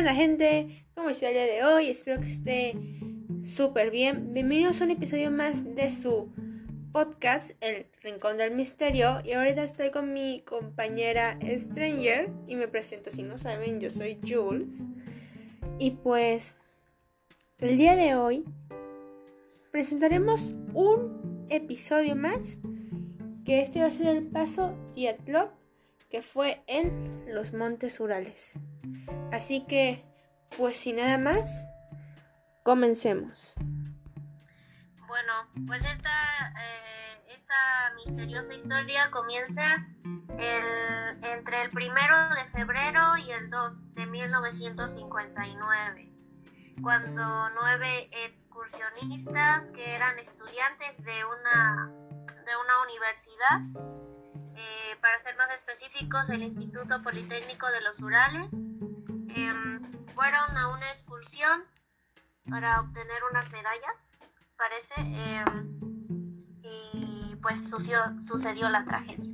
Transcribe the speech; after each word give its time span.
onda 0.00 0.14
gente? 0.14 0.86
¿Cómo 0.94 1.10
está 1.10 1.28
el 1.28 1.34
día 1.34 1.44
de 1.44 1.62
hoy? 1.62 1.90
Espero 1.90 2.22
que 2.22 2.28
esté 2.28 2.74
súper 3.44 3.90
bien. 3.90 4.32
Bienvenidos 4.32 4.80
a 4.80 4.84
un 4.84 4.92
episodio 4.92 5.30
más 5.30 5.74
de 5.74 5.90
su 5.90 6.32
podcast, 6.90 7.50
El 7.62 7.84
Rincón 8.02 8.38
del 8.38 8.54
Misterio. 8.54 9.20
Y 9.24 9.32
ahorita 9.32 9.62
estoy 9.62 9.90
con 9.90 10.14
mi 10.14 10.40
compañera 10.40 11.38
Stranger 11.42 12.30
y 12.46 12.56
me 12.56 12.66
presento 12.66 13.10
si 13.10 13.24
no 13.24 13.36
saben, 13.36 13.78
yo 13.78 13.90
soy 13.90 14.18
Jules. 14.26 14.84
Y 15.78 15.90
pues 15.90 16.56
el 17.58 17.76
día 17.76 17.94
de 17.94 18.14
hoy 18.14 18.44
presentaremos 19.70 20.54
un 20.72 21.46
episodio 21.50 22.16
más 22.16 22.56
que 23.44 23.60
este 23.60 23.80
va 23.80 23.88
a 23.88 23.90
ser 23.90 24.16
el 24.16 24.26
paso 24.28 24.74
Diatlov 24.94 25.50
que 26.08 26.22
fue 26.22 26.62
en 26.66 27.26
los 27.26 27.52
Montes 27.52 28.00
Urales. 28.00 28.58
Así 29.32 29.66
que, 29.66 30.04
pues 30.56 30.76
sin 30.76 30.96
nada 30.96 31.18
más, 31.18 31.64
comencemos. 32.62 33.54
Bueno, 35.06 35.32
pues 35.66 35.84
esta, 35.84 36.52
eh, 36.60 37.34
esta 37.34 37.54
misteriosa 37.96 38.54
historia 38.54 39.10
comienza 39.10 39.86
entre 41.22 41.62
el 41.62 41.70
primero 41.70 42.28
de 42.30 42.44
febrero 42.46 43.16
y 43.18 43.30
el 43.30 43.50
2 43.50 43.94
de 43.94 44.06
1959, 44.06 46.10
cuando 46.82 47.50
nueve 47.50 48.10
excursionistas 48.24 49.70
que 49.72 49.94
eran 49.94 50.18
estudiantes 50.18 51.04
de 51.04 51.22
una, 51.24 51.92
de 52.26 52.56
una 52.56 52.82
universidad 52.84 53.60
eh, 54.56 54.96
para 55.00 55.18
ser 55.18 55.36
más 55.36 55.50
específicos, 55.52 56.30
el 56.30 56.42
Instituto 56.42 57.02
Politécnico 57.02 57.70
de 57.70 57.82
los 57.82 58.00
Urales. 58.00 58.69
Em, 59.36 59.80
fueron 60.14 60.56
a 60.56 60.68
una 60.68 60.90
excursión 60.90 61.62
para 62.48 62.80
obtener 62.80 63.22
unas 63.30 63.50
medallas, 63.52 64.08
parece, 64.56 64.94
em, 64.96 65.80
y 66.62 67.36
pues 67.36 67.68
sucedió 67.68 68.68
la 68.68 68.84
tragedia. 68.84 69.32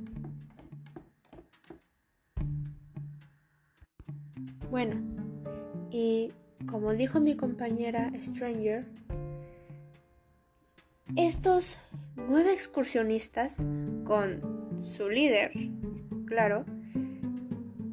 Bueno, 4.69 5.01
y 5.89 6.33
como 6.69 6.93
dijo 6.93 7.19
mi 7.19 7.35
compañera 7.35 8.11
Stranger, 8.21 8.85
estos 11.15 11.79
nueve 12.15 12.53
excursionistas 12.53 13.65
con 14.05 14.77
su 14.79 15.09
líder, 15.09 15.51
claro, 16.25 16.65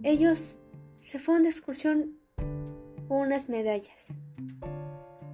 ellos 0.03 0.59
se 1.05 1.19
fueron 1.19 1.43
de 1.43 1.51
excursión 1.51 2.19
por 3.07 3.27
unas 3.27 3.51
medallas 3.51 4.15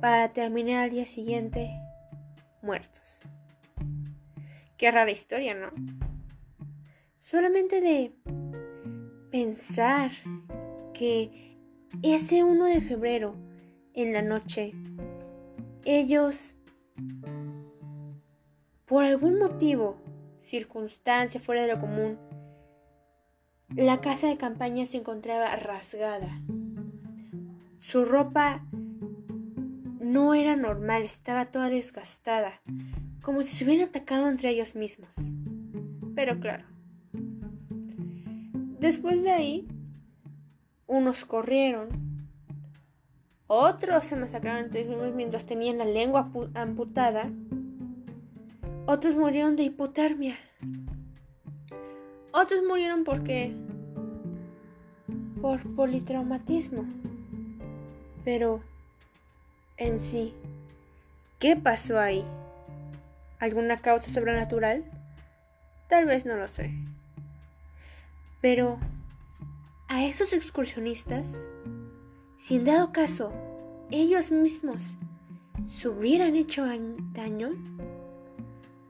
para 0.01 0.33
terminar 0.33 0.83
al 0.83 0.91
día 0.91 1.07
siguiente 1.07 1.71
muertos. 2.61 3.23
Qué 4.77 4.91
rara 4.91 5.13
historia, 5.13 5.55
¿no? 5.55 5.71
Solamente 7.19 7.81
de 7.81 8.13
pensar 9.31 10.11
que 10.93 11.57
ese 12.03 12.43
1 12.43 12.65
de 12.65 12.81
febrero, 12.81 13.37
en 13.95 14.13
la 14.13 14.23
noche, 14.23 14.73
ellos, 15.85 16.57
por 18.87 19.05
algún 19.05 19.39
motivo, 19.39 19.99
circunstancia 20.37 21.39
fuera 21.39 21.63
de 21.63 21.69
lo 21.69 21.81
común, 21.81 22.19
la 23.77 24.01
casa 24.01 24.27
de 24.27 24.37
campaña 24.37 24.85
se 24.85 24.99
encontraba 24.99 25.55
rasgada. 25.57 26.41
Su 27.79 28.05
ropa 28.05 28.67
no 30.01 30.35
era 30.35 30.57
normal, 30.57 31.03
estaba 31.03 31.47
toda 31.47 31.71
desgastada, 31.71 32.61
como 33.23 33.43
si 33.43 33.57
se 33.57 33.65
hubieran 33.65 33.89
atacado 33.89 34.29
entre 34.29 34.51
ellos 34.51 34.75
mismos. 34.75 35.15
Pero 36.15 36.41
claro. 36.41 36.65
Después 38.81 39.23
de 39.23 39.31
ahí, 39.31 39.69
unos 40.87 41.25
corrieron, 41.25 42.29
otros 43.47 44.05
se 44.07 44.17
masacraron 44.17 44.65
entre 44.65 44.83
ellos 44.83 45.15
mientras 45.15 45.47
tenían 45.47 45.79
la 45.79 45.85
lengua 45.85 46.31
amputada, 46.55 47.31
otros 48.87 49.15
murieron 49.15 49.55
de 49.55 49.65
hipotermia. 49.65 50.37
Otros 52.33 52.61
murieron 52.67 53.05
porque... 53.05 53.55
por 55.41 55.63
politraumatismo. 55.75 56.85
Pero... 58.25 58.63
en 59.77 60.01
sí, 60.01 60.35
¿qué 61.39 61.57
pasó 61.57 61.99
ahí? 61.99 62.25
¿Alguna 63.39 63.81
causa 63.81 64.11
sobrenatural? 64.11 64.85
Tal 65.89 66.07
vez 66.07 66.27
no 66.27 66.37
lo 66.37 66.49
sé. 66.49 66.73
Pero... 68.41 68.79
a 69.89 70.05
esos 70.05 70.33
excursionistas, 70.33 71.37
si 72.37 72.57
en 72.57 72.65
dado 72.65 72.93
caso 72.93 73.33
ellos 73.91 74.31
mismos 74.31 74.97
se 75.67 75.89
hubieran 75.89 76.37
hecho 76.37 76.65
daño, 77.13 77.51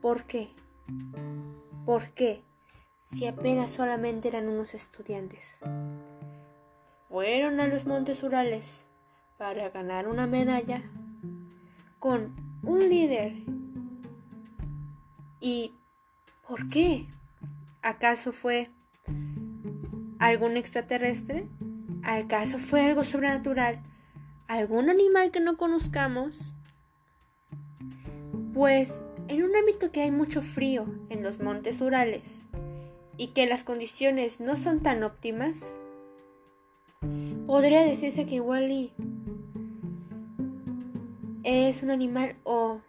¿Por 0.00 0.24
qué? 0.24 0.48
¿Por 1.84 2.08
qué? 2.10 2.42
Si 3.00 3.26
apenas 3.26 3.70
solamente 3.70 4.28
eran 4.28 4.48
unos 4.48 4.74
estudiantes. 4.74 5.58
Fueron 7.08 7.58
a 7.60 7.66
los 7.66 7.86
Montes 7.86 8.22
Urales 8.22 8.86
para 9.36 9.70
ganar 9.70 10.06
una 10.06 10.26
medalla 10.26 10.82
con 11.98 12.34
un 12.62 12.88
líder. 12.88 13.34
¿Y 15.40 15.74
por 16.46 16.68
qué? 16.68 17.08
¿Acaso 17.82 18.32
fue 18.32 18.70
algún 20.18 20.56
extraterrestre? 20.56 21.48
¿Acaso 22.02 22.58
fue 22.58 22.84
algo 22.84 23.02
sobrenatural? 23.02 23.82
¿Algún 24.46 24.90
animal 24.90 25.30
que 25.30 25.40
no 25.40 25.56
conozcamos? 25.56 26.54
Pues 28.52 29.02
en 29.28 29.42
un 29.42 29.56
ámbito 29.56 29.90
que 29.90 30.02
hay 30.02 30.10
mucho 30.10 30.42
frío 30.42 30.86
en 31.08 31.22
los 31.22 31.40
montes 31.40 31.80
Urales 31.80 32.44
y 33.20 33.34
que 33.34 33.44
las 33.44 33.64
condiciones 33.64 34.40
no 34.40 34.56
son 34.56 34.82
tan 34.82 35.02
óptimas, 35.02 35.74
podría 37.46 37.82
decirse 37.82 38.24
que 38.24 38.36
igual 38.36 38.90
es 41.44 41.82
un 41.82 41.90
animal 41.90 42.36
o, 42.44 42.80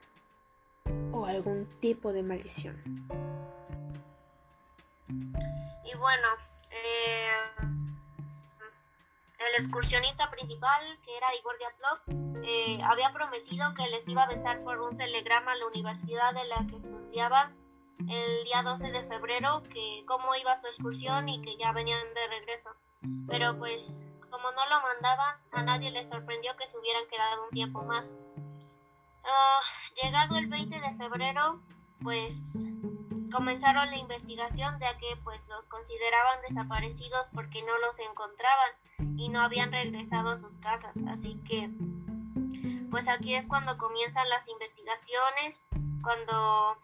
o 1.12 1.25
algún 1.25 1.69
tipo 1.81 2.14
de 2.14 2.24
maldición. 2.24 2.81
Y 5.84 5.97
bueno, 5.97 6.28
eh, 6.69 7.28
el 9.50 9.56
excursionista 9.62 10.31
principal, 10.31 10.81
que 11.03 11.18
era 11.18 11.28
Igor 11.36 11.58
Diatlov, 11.58 12.44
eh, 12.46 12.80
había 12.86 13.12
prometido 13.12 13.74
que 13.74 13.86
les 13.90 14.08
iba 14.08 14.24
a 14.24 14.30
besar 14.30 14.63
por 14.63 14.80
un 14.80 14.98
telegrama 14.98 15.52
a 15.52 15.58
la 15.58 15.66
universidad 15.66 16.34
de 16.34 16.46
la 16.46 16.66
que 16.68 16.78
estudiaba 16.78 17.52
el 18.09 18.44
día 18.45 18.63
12 18.63 18.91
de 18.91 19.03
febrero, 19.03 19.63
que 19.63 20.03
cómo 20.07 20.35
iba 20.35 20.56
su 20.56 20.67
excursión 20.67 21.29
y 21.29 21.41
que 21.41 21.57
ya 21.57 21.72
venían 21.72 22.13
de 22.13 22.28
regreso. 22.28 22.69
Pero 23.28 23.57
pues, 23.57 24.01
como 24.29 24.51
no 24.51 24.69
lo 24.69 24.81
mandaban, 24.81 25.35
a 25.51 25.63
nadie 25.63 25.91
le 25.91 26.06
sorprendió 26.06 26.56
que 26.57 26.67
se 26.67 26.78
hubieran 26.78 27.07
quedado 27.09 27.45
un 27.45 27.50
tiempo 27.51 27.84
más. 27.84 28.13
Ah, 29.23 29.59
llegado 30.01 30.38
el 30.38 30.47
20 30.47 30.79
de 30.79 30.95
febrero, 30.95 31.62
pues 32.01 32.66
comenzaron 33.31 33.89
la 33.89 33.97
investigación 33.97 34.78
ya 34.79 34.97
que 34.97 35.15
pues 35.24 35.47
los 35.47 35.65
consideraban 35.68 36.42
desaparecidos 36.47 37.30
porque 37.33 37.62
no 37.63 37.77
los 37.80 37.97
encontraban 38.00 38.71
y 39.18 39.30
no 39.30 39.42
habían 39.42 39.71
regresado 39.71 40.31
a 40.31 40.38
sus 40.38 40.57
casas. 40.57 40.94
Así 41.07 41.39
que 41.45 41.69
pues 42.92 43.07
aquí 43.07 43.36
es 43.36 43.47
cuando 43.47 43.77
comienzan 43.77 44.27
las 44.30 44.47
investigaciones, 44.50 45.62
cuando 46.04 46.77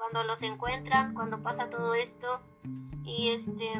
cuando 0.00 0.24
los 0.24 0.42
encuentran, 0.42 1.12
cuando 1.12 1.42
pasa 1.42 1.68
todo 1.68 1.92
esto. 1.92 2.40
Y 3.04 3.30
este 3.30 3.70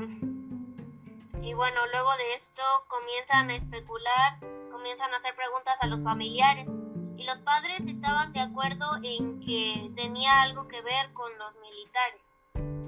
y 1.43 1.55
bueno, 1.55 1.81
luego 1.91 2.15
de 2.19 2.35
esto 2.35 2.63
comienzan 2.89 3.49
a 3.49 3.55
especular, 3.55 4.39
comienzan 4.71 5.13
a 5.15 5.17
hacer 5.17 5.35
preguntas 5.35 5.79
a 5.81 5.87
los 5.87 6.03
familiares. 6.03 6.69
Y 7.17 7.25
los 7.25 7.41
padres 7.41 7.87
estaban 7.87 8.35
de 8.35 8.41
acuerdo 8.41 8.87
en 9.03 9.41
que 9.41 9.91
tenía 9.97 10.43
algo 10.43 10.69
que 10.69 10.83
ver 10.83 11.13
con 11.15 11.31
los 11.39 11.55
militares, 11.57 12.39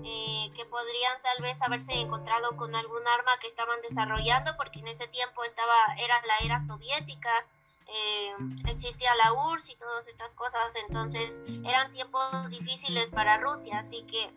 eh, 0.05 0.51
que 0.55 0.67
podrían 0.67 1.23
tal 1.23 1.43
vez 1.43 1.63
haberse 1.63 1.95
encontrado 1.95 2.57
con 2.57 2.75
algún 2.75 3.07
arma 3.19 3.39
que 3.41 3.49
estaban 3.49 3.81
desarrollando, 3.81 4.55
porque 4.59 4.81
en 4.81 4.89
ese 4.89 5.09
tiempo 5.09 5.45
estaba 5.45 5.95
era 5.99 6.21
la 6.27 6.47
era 6.47 6.61
soviética, 6.61 7.31
eh, 7.95 8.35
existía 8.69 9.15
la 9.17 9.33
URSS 9.33 9.71
y 9.71 9.77
todas 9.77 10.09
estas 10.09 10.35
cosas, 10.35 10.75
entonces 10.89 11.43
eran 11.65 11.93
tiempos 11.93 12.51
difíciles 12.51 13.11
para 13.11 13.39
Rusia, 13.39 13.79
así 13.79 14.03
que 14.05 14.31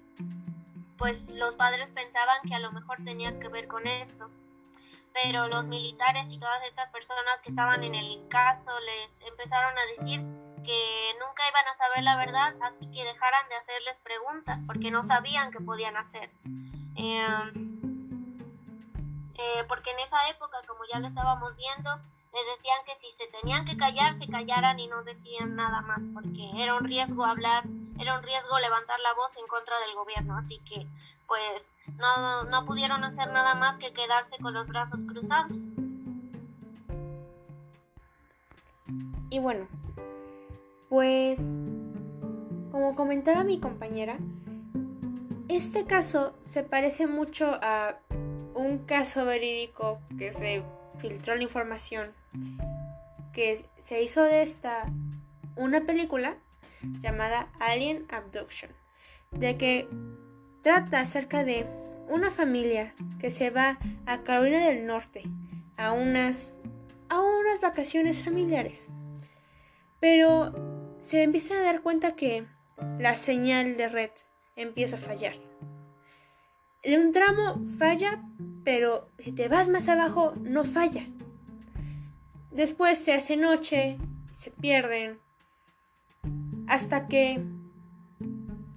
pues 0.97 1.23
los 1.29 1.55
padres 1.55 1.91
pensaban 1.91 2.41
que 2.47 2.55
a 2.55 2.59
lo 2.59 2.71
mejor 2.71 2.97
tenía 3.03 3.37
que 3.39 3.47
ver 3.49 3.67
con 3.67 3.87
esto. 3.87 4.29
pero 5.13 5.47
los 5.47 5.67
militares 5.69 6.29
y 6.29 6.37
todas 6.37 6.61
estas 6.67 6.89
personas 6.89 7.41
que 7.41 7.47
estaban 7.47 7.85
en 7.85 7.95
el 7.95 8.27
caso 8.27 8.71
les 8.81 9.21
empezaron 9.21 9.73
a 9.77 9.85
decir 9.85 10.19
que 10.65 11.15
nunca 11.25 11.47
iban 11.49 11.67
a 11.69 11.73
saber 11.75 12.03
la 12.03 12.17
verdad, 12.17 12.53
así 12.61 12.85
que 12.91 13.05
dejaran 13.05 13.47
de 13.47 13.55
hacerles 13.55 13.99
preguntas 13.99 14.61
porque 14.67 14.91
no 14.91 15.03
sabían 15.05 15.51
qué 15.51 15.61
podían 15.61 15.95
hacer. 15.95 16.29
Em, 16.95 17.75
eh, 19.35 19.63
porque 19.69 19.91
en 19.91 19.99
esa 19.99 20.27
época, 20.29 20.57
como 20.67 20.81
ya 20.91 20.99
lo 20.99 21.07
estábamos 21.07 21.55
viendo, 21.55 21.91
les 22.35 22.45
decían 22.57 22.79
que 22.85 22.95
si 22.95 23.11
se 23.11 23.27
tenían 23.27 23.63
que 23.63 23.77
callar, 23.77 24.13
se 24.13 24.27
callaran 24.27 24.77
y 24.77 24.87
no 24.87 25.03
decían 25.03 25.55
nada 25.55 25.81
más, 25.81 26.03
porque 26.13 26.51
era 26.57 26.75
un 26.75 26.83
riesgo 26.83 27.23
hablar, 27.23 27.63
era 27.97 28.17
un 28.17 28.23
riesgo 28.23 28.59
levantar 28.59 28.99
la 28.99 29.13
voz 29.13 29.37
en 29.37 29.47
contra 29.47 29.79
del 29.79 29.95
gobierno, 29.95 30.37
así 30.37 30.59
que 30.59 30.85
pues 31.27 31.73
no, 31.95 32.43
no 32.43 32.65
pudieron 32.65 33.05
hacer 33.05 33.31
nada 33.31 33.55
más 33.55 33.77
que 33.77 33.93
quedarse 33.93 34.35
con 34.41 34.53
los 34.53 34.67
brazos 34.67 34.99
cruzados. 35.07 35.55
Y 39.29 39.39
bueno, 39.39 39.67
pues 40.89 41.39
como 42.69 42.95
comentaba 42.95 43.45
mi 43.45 43.61
compañera, 43.61 44.17
este 45.47 45.85
caso 45.85 46.35
se 46.43 46.63
parece 46.63 47.07
mucho 47.07 47.57
a 47.61 47.97
un 48.55 48.79
caso 48.79 49.23
verídico 49.23 49.99
que 50.17 50.31
se 50.33 50.63
filtró 50.97 51.35
la 51.35 51.43
información 51.43 52.13
que 53.33 53.65
se 53.77 54.01
hizo 54.01 54.23
de 54.23 54.41
esta 54.41 54.91
una 55.55 55.81
película 55.81 56.37
llamada 57.01 57.49
Alien 57.59 58.05
Abduction, 58.09 58.71
de 59.31 59.57
que 59.57 59.87
trata 60.61 61.01
acerca 61.01 61.43
de 61.43 61.65
una 62.09 62.31
familia 62.31 62.93
que 63.19 63.31
se 63.31 63.49
va 63.49 63.77
a 64.05 64.23
Carolina 64.23 64.65
del 64.65 64.85
Norte 64.85 65.23
a 65.77 65.91
unas 65.91 66.53
a 67.09 67.21
unas 67.21 67.61
vacaciones 67.61 68.23
familiares. 68.23 68.89
Pero 69.99 70.95
se 70.97 71.23
empiezan 71.23 71.57
a 71.57 71.63
dar 71.63 71.81
cuenta 71.81 72.15
que 72.15 72.45
la 72.99 73.15
señal 73.15 73.77
de 73.77 73.89
red 73.89 74.11
empieza 74.55 74.95
a 74.95 74.99
fallar. 74.99 75.35
De 76.83 76.97
un 76.97 77.11
tramo 77.11 77.61
falla, 77.77 78.23
pero 78.63 79.09
si 79.19 79.31
te 79.31 79.47
vas 79.47 79.67
más 79.67 79.89
abajo 79.89 80.33
no 80.41 80.63
falla. 80.63 81.07
Después 82.55 82.97
se 82.99 83.13
hace 83.13 83.35
noche, 83.35 83.97
se 84.31 84.49
pierden, 84.49 85.19
hasta 86.67 87.09
que 87.09 87.43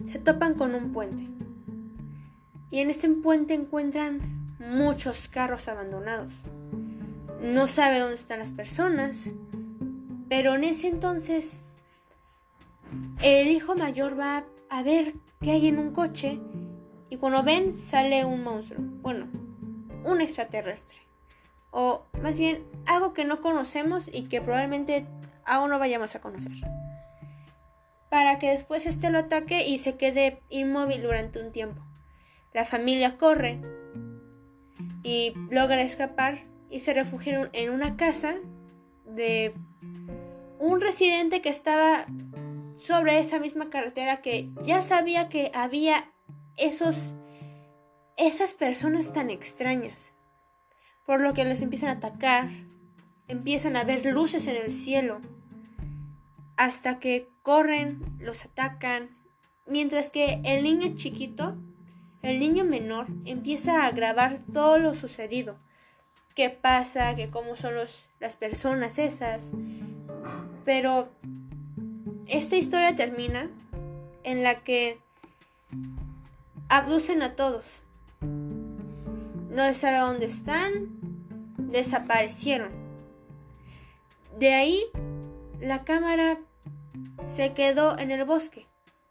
se 0.05 0.19
topan 0.19 0.55
con 0.55 0.75
un 0.75 0.93
puente. 0.93 1.29
Y 2.73 2.81
en 2.81 2.91
ese 2.91 3.09
puente 3.09 3.55
encuentran 3.55 4.57
muchos 4.59 5.29
carros 5.29 5.69
abandonados. 5.69 6.43
No 7.41 7.69
sabe 7.69 8.01
dónde 8.01 8.17
están 8.17 8.41
las 8.41 8.51
personas, 8.51 9.33
pero 10.29 10.57
en 10.57 10.65
ese 10.65 10.89
entonces 10.89 11.61
el 13.23 13.47
hijo 13.47 13.77
mayor 13.77 14.19
va 14.19 14.45
a 14.71 14.83
ver 14.83 15.15
qué 15.41 15.53
hay 15.53 15.69
en 15.69 15.79
un 15.79 15.93
coche 15.93 16.41
y 17.11 17.17
cuando 17.17 17.45
ven 17.45 17.73
sale 17.73 18.25
un 18.25 18.43
monstruo, 18.43 18.81
bueno, 19.03 19.29
un 20.05 20.21
extraterrestre. 20.21 21.08
O 21.81 22.03
más 22.21 22.37
bien 22.37 22.67
algo 22.87 23.15
que 23.15 23.25
no 23.25 23.41
conocemos 23.41 24.11
y 24.13 24.25
que 24.25 24.41
probablemente 24.41 25.07
aún 25.45 25.71
no 25.71 25.79
vayamos 25.79 26.13
a 26.17 26.21
conocer. 26.21 26.51
Para 28.11 28.41
que 28.41 28.51
después 28.51 28.85
este 28.85 29.11
lo 29.11 29.19
ataque 29.19 29.65
y 29.65 29.79
se 29.79 29.97
quede 29.97 30.43
inmóvil 30.49 31.03
durante 31.03 31.41
un 31.41 31.53
tiempo. 31.53 31.81
La 32.53 32.65
familia 32.65 33.17
corre 33.17 33.61
y 35.05 35.35
logra 35.51 35.81
escapar 35.83 36.47
y 36.69 36.81
se 36.81 36.95
refugia 36.95 37.49
en 37.53 37.71
una 37.71 37.97
casa 37.97 38.35
de 39.05 39.55
un 40.59 40.81
residente 40.81 41.43
que 41.43 41.49
estaba 41.49 42.07
sobre 42.75 43.21
esa 43.21 43.39
misma 43.39 43.71
carretera 43.71 44.21
que 44.21 44.51
ya 44.65 44.83
sabía 44.83 45.29
que 45.29 45.53
había 45.55 46.13
esos 46.57 47.15
esas 48.17 48.55
personas 48.55 49.13
tan 49.13 49.31
extrañas. 49.31 50.18
Por 51.09 51.23
lo 51.23 51.33
que 51.33 51.47
les 51.47 51.63
empiezan 51.63 51.89
a 51.89 51.93
atacar, 51.93 52.51
empiezan 53.29 53.77
a 53.77 53.85
ver 53.85 54.05
luces 54.05 54.47
en 54.47 54.57
el 54.57 54.71
cielo, 54.71 55.23
hasta 56.59 56.99
que 56.99 57.31
corren, 57.41 58.03
los 58.19 58.45
atacan, 58.45 59.17
mientras 59.65 60.11
que 60.11 60.43
el 60.45 60.63
niño 60.63 60.97
chiquito, 60.97 61.57
el 62.21 62.39
niño 62.39 62.67
menor, 62.67 63.07
empieza 63.25 63.87
a 63.87 63.91
grabar 63.91 64.41
todo 64.53 64.77
lo 64.77 64.95
sucedido. 64.95 65.57
¿Qué 66.35 66.51
pasa? 66.51 67.17
¿Qué 67.17 67.31
cómo 67.31 67.57
son 67.57 67.75
los, 67.75 68.11
las 68.21 68.37
personas 68.37 68.99
esas? 68.99 69.53
Pero 70.67 71.09
esta 72.27 72.57
historia 72.57 72.95
termina 72.97 73.49
en 74.25 74.43
la 74.43 74.57
que 74.63 75.01
abducen 76.69 77.23
a 77.23 77.35
todos. 77.35 77.83
No 79.59 79.65
se 79.65 79.75
sabe 79.75 79.99
dónde 79.99 80.27
están, 80.27 81.01
desaparecieron. 81.57 82.71
De 84.39 84.55
ahí, 84.55 84.85
la 85.59 85.83
cámara 85.83 86.39
se 87.27 87.55
quedó 87.55 87.99
en 87.99 88.13
el 88.13 88.23
bosque, 88.23 88.69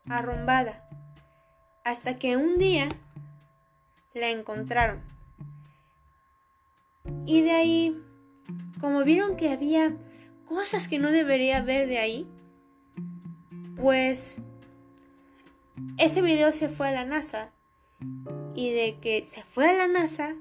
arrumbada, 0.07 0.87
hasta 1.83 2.17
que 2.17 2.37
un 2.37 2.57
día 2.57 2.87
la 4.13 4.29
encontraron. 4.29 5.01
Y 7.25 7.41
de 7.41 7.51
ahí, 7.51 8.01
como 8.79 9.03
vieron 9.03 9.35
que 9.35 9.51
había 9.51 9.97
cosas 10.45 10.87
que 10.87 10.97
no 10.97 11.11
debería 11.11 11.57
haber 11.57 11.89
de 11.89 11.99
ahí, 11.99 12.25
pues 13.75 14.37
ese 15.97 16.21
video 16.21 16.53
se 16.53 16.69
fue 16.69 16.87
a 16.87 16.93
la 16.93 17.03
NASA 17.03 17.51
y 18.57 18.71
de 18.71 18.97
que 18.99 19.23
se 19.23 19.43
fue 19.43 19.69
a 19.69 19.73
la 19.73 19.87
NASA 19.87 20.35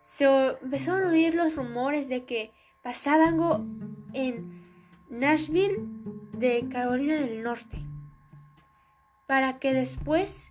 se 0.00 0.24
empezaron 0.60 1.04
a 1.04 1.12
oír 1.12 1.32
los 1.32 1.54
rumores 1.54 2.08
de 2.08 2.24
que 2.24 2.52
pasaba 2.82 3.28
algo 3.28 3.64
en 4.12 4.66
Nashville 5.08 5.76
de 6.32 6.68
Carolina 6.68 7.14
del 7.14 7.44
Norte 7.44 7.78
para 9.28 9.60
que 9.60 9.72
después 9.72 10.50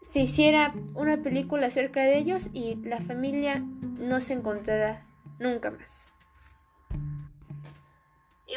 se 0.00 0.20
hiciera 0.20 0.72
una 0.94 1.16
película 1.22 1.66
acerca 1.66 2.04
de 2.04 2.16
ellos 2.16 2.48
y 2.52 2.76
la 2.76 3.00
familia 3.00 3.58
no 3.82 4.20
se 4.20 4.34
encontrará 4.34 5.04
nunca 5.40 5.72
más. 5.72 6.12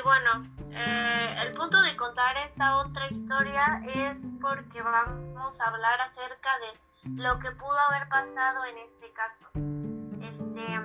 Y 0.01 0.03
bueno, 0.03 0.43
eh, 0.71 1.35
el 1.43 1.53
punto 1.53 1.79
de 1.79 1.95
contar 1.95 2.35
esta 2.37 2.77
otra 2.77 3.07
historia 3.11 3.83
es 3.85 4.31
porque 4.41 4.81
vamos 4.81 5.61
a 5.61 5.65
hablar 5.65 6.01
acerca 6.01 6.49
de 6.59 7.11
lo 7.21 7.37
que 7.37 7.51
pudo 7.51 7.77
haber 7.77 8.09
pasado 8.09 8.65
en 8.65 8.79
este 8.79 9.13
caso. 9.13 9.45
Este, 10.21 10.79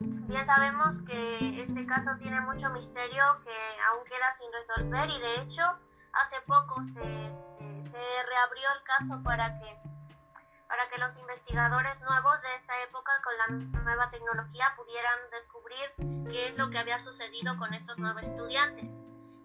bien 0.00 0.46
sabemos 0.46 1.00
que 1.02 1.62
este 1.62 1.86
caso 1.86 2.10
tiene 2.18 2.40
mucho 2.40 2.70
misterio 2.70 3.22
que 3.44 3.56
aún 3.88 4.04
queda 4.04 4.32
sin 4.32 4.52
resolver 4.52 5.10
y 5.10 5.20
de 5.20 5.42
hecho 5.42 5.62
hace 6.12 6.40
poco 6.40 6.82
se, 6.86 7.02
este, 7.02 7.90
se 7.90 8.22
reabrió 8.26 8.68
el 8.76 8.82
caso 8.82 9.22
para 9.22 9.60
que 9.60 9.76
para 10.66 10.88
que 10.88 10.98
los 10.98 11.16
investigadores 11.18 12.00
nuevos 12.02 12.29
la 13.48 13.80
nueva 13.82 14.10
tecnología 14.10 14.72
pudieran 14.76 15.18
descubrir 15.30 16.26
qué 16.30 16.48
es 16.48 16.58
lo 16.58 16.70
que 16.70 16.78
había 16.78 16.98
sucedido 16.98 17.56
con 17.56 17.74
estos 17.74 17.98
nuevos 17.98 18.22
estudiantes. 18.22 18.92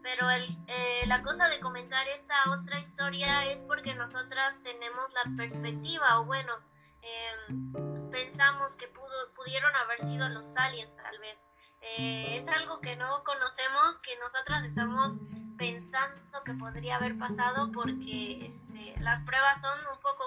Pero 0.01 0.29
eh, 0.29 1.03
la 1.07 1.23
cosa 1.23 1.47
de 1.49 1.59
comentar 1.59 2.07
esta 2.09 2.35
otra 2.51 2.79
historia 2.79 3.45
es 3.45 3.63
porque 3.63 3.95
nosotras 3.95 4.61
tenemos 4.61 5.13
la 5.13 5.35
perspectiva, 5.35 6.19
o 6.19 6.25
bueno, 6.25 6.53
em, 7.01 8.11
pensamos 8.11 8.75
que 8.75 8.87
pudo, 8.87 9.33
pudieron 9.35 9.75
haber 9.75 10.03
sido 10.03 10.29
los 10.29 10.55
aliens 10.57 10.95
tal 10.97 11.17
vez. 11.19 11.47
Eh, 11.81 12.37
es 12.37 12.47
algo 12.47 12.81
que 12.81 12.95
no 12.95 13.23
conocemos, 13.23 13.99
que 13.99 14.15
nosotras 14.17 14.65
estamos 14.65 15.17
pensando 15.57 16.43
que 16.43 16.53
podría 16.53 16.97
haber 16.97 17.17
pasado 17.17 17.71
porque 17.71 18.45
este, 18.45 18.95
las 18.99 19.21
pruebas 19.23 19.61
son 19.61 19.79
un 19.91 19.99
poco 20.01 20.23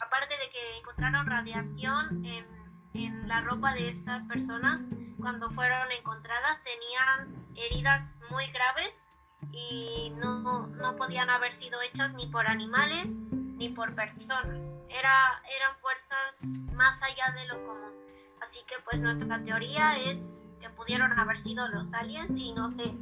Aparte 0.00 0.34
de 0.38 0.50
que 0.50 0.78
encontraron 0.78 1.26
radiación 1.26 2.24
en, 2.24 2.46
en 2.94 3.28
la 3.28 3.40
ropa 3.42 3.74
de 3.74 3.88
estas 3.90 4.24
personas, 4.24 4.82
cuando 5.20 5.50
fueron 5.50 5.90
encontradas 5.92 6.62
tenían 6.62 7.46
heridas 7.56 8.20
muy 8.30 8.46
graves 8.52 9.04
y 9.52 10.12
no, 10.16 10.66
no, 10.66 10.96
podían 10.96 11.30
haber 11.30 11.52
sido 11.52 11.80
hechas 11.82 12.14
ni 12.14 12.26
por 12.26 12.46
animales 12.46 13.18
ni 13.30 13.68
por 13.68 13.94
personas. 13.94 14.78
Era, 14.88 15.42
eran 15.56 15.76
fuerzas 15.80 16.64
más 16.74 17.02
allá 17.02 17.32
de 17.34 17.46
lo 17.48 17.66
común. 17.66 17.92
Así 18.40 18.60
que 18.66 18.76
pues 18.84 19.00
nuestra 19.00 19.42
teoría 19.42 19.98
es 19.98 20.44
que 20.60 20.70
pudieron 20.70 21.18
haber 21.18 21.38
sido 21.38 21.66
los 21.68 21.92
aliens 21.92 22.36
y 22.38 22.52
no 22.52 22.68
sé, 22.68 22.94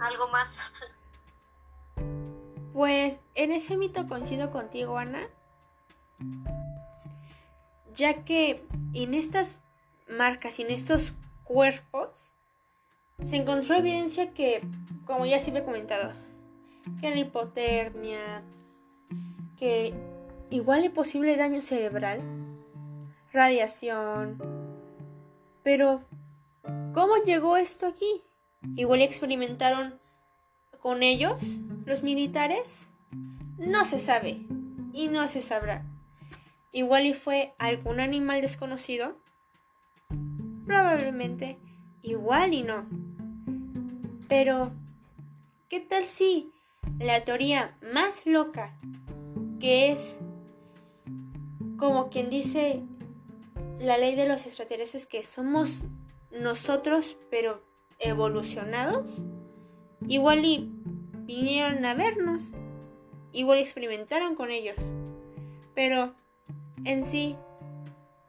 algo 0.00 0.28
más. 0.28 0.58
Pues 2.72 3.20
en 3.34 3.50
ese 3.50 3.76
mito 3.76 4.06
coincido 4.06 4.52
contigo, 4.52 4.96
Ana. 4.96 5.26
Ya 7.94 8.24
que 8.24 8.64
en 8.94 9.14
estas 9.14 9.56
marcas 10.08 10.58
y 10.58 10.62
en 10.62 10.70
estos 10.70 11.14
cuerpos 11.44 12.32
se 13.22 13.36
encontró 13.36 13.76
evidencia 13.76 14.32
que, 14.32 14.62
como 15.06 15.26
ya 15.26 15.38
se 15.38 15.50
había 15.50 15.64
comentado, 15.64 16.12
que 17.00 17.10
la 17.10 17.18
hipotermia, 17.18 18.42
que 19.58 19.92
igual 20.50 20.82
hay 20.82 20.88
posible 20.88 21.36
daño 21.36 21.60
cerebral, 21.60 22.20
radiación, 23.32 24.38
pero 25.62 26.02
¿cómo 26.94 27.16
llegó 27.24 27.56
esto 27.56 27.86
aquí? 27.86 28.22
Igual 28.76 29.02
experimentaron 29.02 29.98
con 30.80 31.02
ellos, 31.02 31.42
los 31.84 32.02
militares, 32.02 32.88
no 33.58 33.84
se 33.84 33.98
sabe 33.98 34.40
y 34.92 35.08
no 35.08 35.28
se 35.28 35.42
sabrá. 35.42 35.84
Igual 36.72 37.06
y 37.06 37.14
fue 37.14 37.54
algún 37.58 38.00
animal 38.00 38.40
desconocido, 38.42 39.16
probablemente, 40.66 41.58
igual 42.02 42.54
y 42.54 42.62
no. 42.62 42.86
Pero, 44.28 44.72
¿qué 45.68 45.80
tal 45.80 46.04
si 46.04 46.52
la 47.00 47.24
teoría 47.24 47.76
más 47.92 48.24
loca, 48.26 48.78
que 49.58 49.90
es 49.90 50.18
como 51.76 52.10
quien 52.10 52.30
dice 52.30 52.82
la 53.80 53.98
ley 53.98 54.14
de 54.14 54.28
los 54.28 54.46
extraterrestres, 54.46 55.06
que 55.06 55.22
somos 55.22 55.82
nosotros, 56.30 57.16
pero 57.30 57.64
evolucionados, 57.98 59.22
igual 60.06 60.44
y 60.44 60.70
vinieron 61.24 61.84
a 61.84 61.94
vernos, 61.94 62.52
igual 63.32 63.58
experimentaron 63.58 64.34
con 64.34 64.50
ellos, 64.50 64.78
pero 65.74 66.14
en 66.84 67.04
sí 67.04 67.36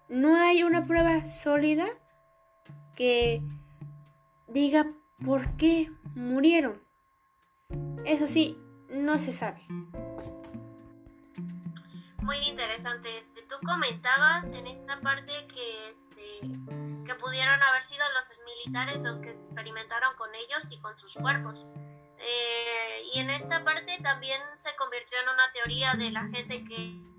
no 0.10 0.36
hay 0.36 0.64
una 0.64 0.86
prueba 0.86 1.24
sólida 1.26 1.88
que 2.96 3.42
diga 4.48 4.86
por 5.24 5.56
qué 5.56 5.92
murieron. 6.16 6.82
Eso 8.06 8.28
sí, 8.28 8.58
no 8.90 9.18
se 9.18 9.32
sabe. 9.32 9.62
Muy 12.22 12.38
interesante. 12.48 13.18
Este, 13.18 13.42
tú 13.44 13.56
comentabas 13.66 14.46
en 14.48 14.68
esta 14.68 15.00
parte 15.00 15.32
que, 15.48 15.90
este, 15.90 16.42
que 17.06 17.16
pudieron 17.16 17.62
haber 17.64 17.84
sido 17.84 18.04
los 18.14 18.32
militares 18.46 19.04
los 19.04 19.20
que 19.20 19.32
experimentaron 19.32 20.16
con 20.18 20.30
ellos 20.36 20.68
y 20.72 20.80
con 20.80 20.98
sus 20.98 21.16
cuerpos. 21.16 21.66
Eh, 22.18 23.04
y 23.14 23.20
en 23.20 23.30
esta 23.30 23.64
parte 23.64 23.98
también 24.04 24.42
se 24.56 24.76
convirtió 24.76 25.18
en 25.24 25.30
una 25.30 25.52
teoría 25.54 25.94
de 25.94 26.12
la 26.12 26.22
gente 26.28 26.64
que, 26.64 27.11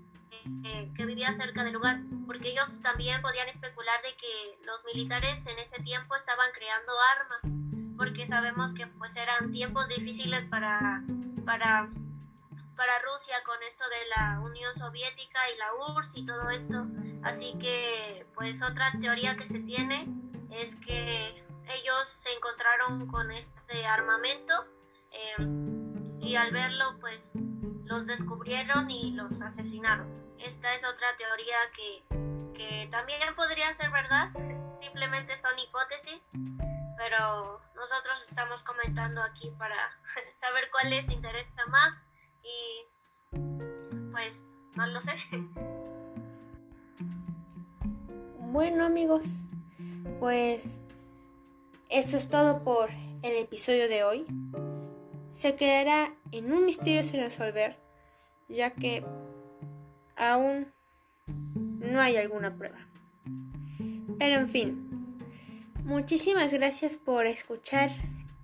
que, 0.95 1.05
vivía 1.05 1.33
cerca 1.33 1.63
del 1.63 1.73
lugar, 1.73 1.99
porque 2.25 2.49
ellos 2.49 2.81
también 2.81 3.21
podían 3.21 3.47
especular 3.47 4.01
de 4.01 4.15
que 4.15 4.65
los 4.65 4.83
militares 4.85 5.45
en 5.47 5.59
ese 5.59 5.79
tiempo 5.83 6.15
estaban 6.15 6.51
creando 6.53 6.93
armas, 7.17 7.95
porque 7.97 8.27
sabemos 8.27 8.73
que 8.73 8.87
pues 8.87 9.15
eran 9.15 9.51
tiempos 9.51 9.89
difíciles 9.89 10.47
para, 10.47 11.03
para, 11.45 11.89
para 12.75 12.99
Rusia 12.99 13.35
con 13.45 13.61
esto 13.63 13.83
de 13.89 14.09
la 14.15 14.39
Unión 14.39 14.73
Soviética 14.75 15.39
y 15.53 15.57
la 15.57 15.93
URSS 15.95 16.17
y 16.17 16.25
todo 16.25 16.49
esto. 16.49 16.85
Así 17.23 17.55
que 17.59 18.25
pues 18.35 18.61
otra 18.61 18.91
teoría 18.99 19.35
que 19.35 19.47
se 19.47 19.59
tiene 19.59 20.07
es 20.51 20.75
que 20.75 21.43
ellos 21.79 22.07
se 22.07 22.33
encontraron 22.33 23.07
con 23.07 23.31
este 23.31 23.85
armamento 23.85 24.53
Em, 25.13 26.02
y 26.23 26.35
al 26.35 26.51
verlo 26.51 26.97
pues 26.99 27.33
los 27.83 28.07
descubrieron 28.07 28.89
y 28.89 29.11
los 29.11 29.41
asesinaron. 29.41 30.07
Esta 30.39 30.73
es 30.73 30.83
otra 30.83 31.07
teoría 31.17 31.57
que, 31.75 32.53
que 32.53 32.87
también 32.89 33.19
podría 33.35 33.73
ser 33.73 33.91
verdad, 33.91 34.29
simplemente 34.79 35.35
son 35.37 35.51
hipótesis, 35.59 36.31
pero 36.97 37.61
nosotros 37.75 38.27
estamos 38.29 38.63
comentando 38.63 39.21
aquí 39.21 39.51
para 39.57 39.75
saber 40.39 40.69
cuál 40.71 40.89
les 40.89 41.09
interesa 41.09 41.65
más 41.67 41.93
y 42.41 42.85
pues 44.11 44.55
no 44.75 44.87
lo 44.87 45.01
sé. 45.01 45.13
Bueno 48.39 48.85
amigos, 48.85 49.25
pues 50.19 50.79
esto 51.89 52.17
es 52.17 52.29
todo 52.29 52.63
por 52.63 52.91
el 52.91 53.37
episodio 53.37 53.87
de 53.89 54.03
hoy 54.03 54.25
se 55.33 55.55
quedará 55.55 56.13
en 56.31 56.53
un 56.53 56.63
misterio 56.63 57.03
sin 57.03 57.19
resolver, 57.19 57.75
ya 58.47 58.69
que 58.69 59.03
aún 60.15 60.67
no 61.25 61.99
hay 61.99 62.17
alguna 62.17 62.55
prueba. 62.55 62.77
Pero 64.19 64.35
en 64.39 64.47
fin, 64.47 65.17
muchísimas 65.83 66.53
gracias 66.53 66.97
por 66.97 67.25
escuchar 67.25 67.89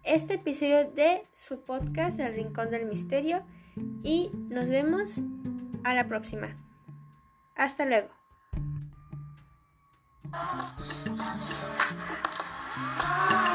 este 0.03 0.33
episodio 0.35 0.89
de 0.89 1.27
su 1.35 1.61
podcast 1.61 2.19
El 2.19 2.33
Rincón 2.33 2.71
del 2.71 2.87
Misterio 2.87 3.43
y 4.01 4.31
nos 4.33 4.67
vemos 4.69 5.21
a 5.83 5.93
la 5.93 6.07
próxima. 6.07 6.57
Hasta 7.55 7.85
luego. 7.85 8.09
Bye. 12.97 13.48